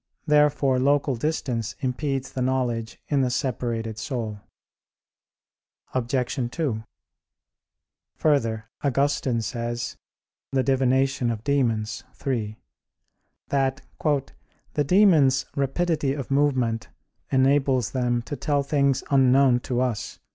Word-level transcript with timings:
Therefore 0.25 0.79
local 0.79 1.15
distance 1.15 1.75
impedes 1.81 2.31
the 2.31 2.41
knowledge 2.41 2.99
in 3.07 3.21
the 3.21 3.29
separated 3.29 3.99
soul. 3.99 4.41
Obj. 5.93 6.49
2: 6.51 6.83
Further, 8.15 8.65
Augustine 8.83 9.43
says 9.43 9.97
(De 10.53 10.63
Divin. 10.63 10.89
Daemon. 11.43 11.85
iii), 12.25 12.57
that 13.49 13.81
"the 14.73 14.83
demons' 14.83 15.45
rapidity 15.55 16.13
of 16.15 16.31
movement 16.31 16.89
enables 17.31 17.91
them 17.91 18.23
to 18.23 18.35
tell 18.35 18.63
things 18.63 19.03
unknown 19.11 19.59
to 19.59 19.81
us." 19.81 20.17